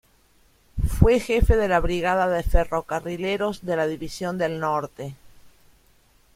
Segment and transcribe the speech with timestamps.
[0.97, 5.13] Fue jefe de la brigada de ferrocarrileros de la División del Norte.